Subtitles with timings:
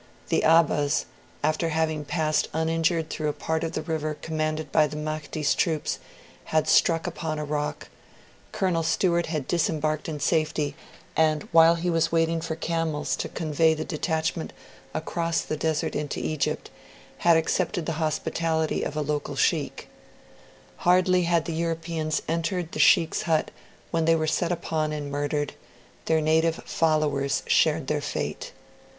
[0.29, 1.05] The Abbas,
[1.43, 5.99] after having passed uninjured through the part of the river commanded by the Mahdi's troops,
[6.45, 7.87] had struck upon a rock;
[8.51, 10.75] Colonel Stewart had disembarked in safety;
[11.15, 14.53] and, while he was waiting for camels to convey the detachment
[14.95, 16.71] across the desert into Egypt,
[17.19, 19.87] had accepted the hospitality of a local Sheikh.
[20.77, 23.51] Hardly had the Europeans entered the Sheikh's hut
[23.91, 25.53] when they were set upon and murdered;
[26.05, 28.51] their native followers shared their fate.